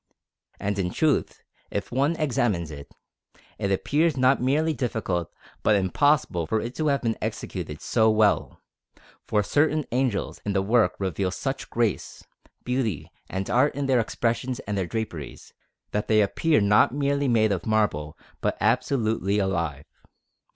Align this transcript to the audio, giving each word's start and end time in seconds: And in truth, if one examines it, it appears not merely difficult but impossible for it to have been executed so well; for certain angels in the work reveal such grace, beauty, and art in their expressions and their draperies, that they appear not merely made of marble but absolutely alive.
And 0.59 0.79
in 0.79 0.89
truth, 0.89 1.43
if 1.69 1.91
one 1.91 2.15
examines 2.15 2.71
it, 2.71 2.91
it 3.59 3.71
appears 3.71 4.17
not 4.17 4.41
merely 4.41 4.73
difficult 4.73 5.31
but 5.61 5.75
impossible 5.75 6.47
for 6.47 6.59
it 6.59 6.73
to 6.77 6.87
have 6.87 7.03
been 7.03 7.19
executed 7.21 7.81
so 7.81 8.09
well; 8.09 8.59
for 9.27 9.43
certain 9.43 9.85
angels 9.91 10.41
in 10.43 10.53
the 10.53 10.61
work 10.63 10.95
reveal 10.97 11.29
such 11.29 11.69
grace, 11.69 12.23
beauty, 12.63 13.11
and 13.29 13.47
art 13.47 13.75
in 13.75 13.85
their 13.85 13.99
expressions 13.99 14.57
and 14.61 14.75
their 14.75 14.87
draperies, 14.87 15.53
that 15.91 16.07
they 16.07 16.23
appear 16.23 16.59
not 16.61 16.91
merely 16.91 17.27
made 17.27 17.51
of 17.51 17.67
marble 17.67 18.17
but 18.41 18.57
absolutely 18.59 19.37
alive. 19.37 19.85